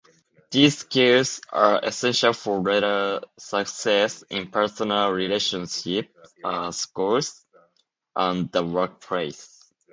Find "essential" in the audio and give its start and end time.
1.83-2.33